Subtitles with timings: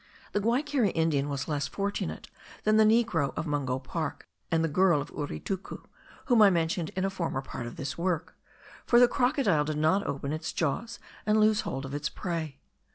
[0.31, 2.27] The Guaykeri Indian was less fortunate
[2.63, 5.83] than the negro of Mungo Park, and the girl of Uritucu,
[6.25, 8.35] whom I mentioned in a former part of this work,
[8.87, 12.57] for the crocodile did not open its jaws and lose hold of its prey.